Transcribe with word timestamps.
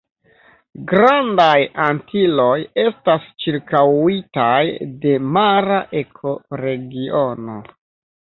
Grandaj 0.91 1.57
Antiloj 1.83 2.55
estas 2.83 3.27
ĉirkaŭitaj 3.43 4.63
de 5.05 5.13
mara 5.35 5.79
ekoregiono. 6.01 7.59